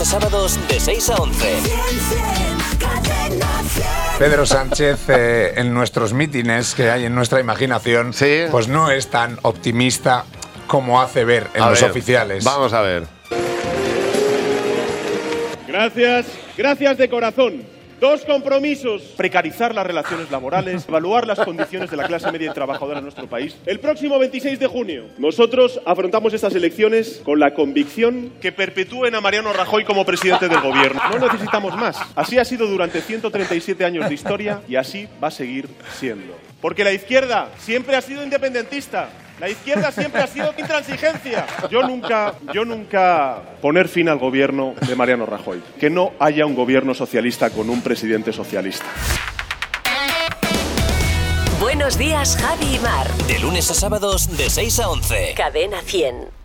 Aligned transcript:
a 0.00 0.04
sábados 0.04 0.58
de 0.68 0.80
6 0.80 1.10
a 1.10 1.16
11. 1.16 1.56
Pedro 4.18 4.44
Sánchez 4.46 5.08
eh, 5.08 5.52
en 5.56 5.72
nuestros 5.74 6.12
mítines 6.12 6.74
que 6.74 6.90
hay 6.90 7.04
en 7.04 7.14
nuestra 7.14 7.40
imaginación, 7.40 8.12
Sí. 8.12 8.42
pues 8.50 8.68
no 8.68 8.90
es 8.90 9.08
tan 9.08 9.38
optimista 9.42 10.24
como 10.66 11.00
hace 11.00 11.24
ver 11.24 11.48
en 11.54 11.62
A 11.62 11.70
los 11.70 11.80
ver, 11.80 11.90
oficiales. 11.90 12.44
Vamos 12.44 12.72
a 12.72 12.80
ver. 12.80 13.04
Gracias, 15.68 16.26
gracias 16.56 16.98
de 16.98 17.08
corazón. 17.08 17.62
Dos 18.04 18.26
compromisos. 18.26 19.00
Precarizar 19.16 19.74
las 19.74 19.86
relaciones 19.86 20.30
laborales, 20.30 20.84
evaluar 20.88 21.26
las 21.26 21.40
condiciones 21.40 21.90
de 21.90 21.96
la 21.96 22.06
clase 22.06 22.30
media 22.30 22.50
y 22.50 22.52
trabajadora 22.52 22.98
en 22.98 23.04
nuestro 23.04 23.26
país. 23.26 23.56
El 23.64 23.80
próximo 23.80 24.18
26 24.18 24.58
de 24.58 24.66
junio, 24.66 25.06
nosotros 25.16 25.80
afrontamos 25.86 26.34
estas 26.34 26.54
elecciones 26.54 27.22
con 27.24 27.40
la 27.40 27.54
convicción 27.54 28.30
que 28.42 28.52
perpetúen 28.52 29.14
a 29.14 29.22
Mariano 29.22 29.54
Rajoy 29.54 29.84
como 29.84 30.04
presidente 30.04 30.50
del 30.50 30.60
gobierno. 30.60 31.00
No 31.12 31.18
necesitamos 31.18 31.74
más. 31.78 31.96
Así 32.14 32.38
ha 32.38 32.44
sido 32.44 32.66
durante 32.66 33.00
137 33.00 33.82
años 33.86 34.06
de 34.06 34.14
historia 34.14 34.60
y 34.68 34.76
así 34.76 35.08
va 35.22 35.28
a 35.28 35.30
seguir 35.30 35.66
siendo. 35.98 36.36
Porque 36.60 36.84
la 36.84 36.92
izquierda 36.92 37.52
siempre 37.56 37.96
ha 37.96 38.02
sido 38.02 38.22
independentista. 38.22 39.08
La 39.40 39.48
izquierda 39.48 39.90
siempre 39.90 40.22
ha 40.22 40.26
sido 40.26 40.54
intransigencia. 40.56 41.46
Yo 41.70 41.82
nunca, 41.82 42.34
yo 42.52 42.64
nunca 42.64 43.42
poner 43.60 43.88
fin 43.88 44.08
al 44.08 44.18
gobierno 44.18 44.74
de 44.86 44.94
Mariano 44.94 45.26
Rajoy. 45.26 45.62
Que 45.78 45.90
no 45.90 46.12
haya 46.20 46.46
un 46.46 46.54
gobierno 46.54 46.94
socialista 46.94 47.50
con 47.50 47.68
un 47.68 47.82
presidente 47.82 48.32
socialista. 48.32 48.86
Buenos 51.60 51.98
días, 51.98 52.36
Javi 52.40 52.76
y 52.76 52.78
Mar. 52.78 53.08
De 53.26 53.38
lunes 53.40 53.70
a 53.70 53.74
sábados 53.74 54.36
de 54.36 54.48
6 54.48 54.80
a 54.80 54.88
11. 54.90 55.34
Cadena 55.36 55.80
100. 55.82 56.43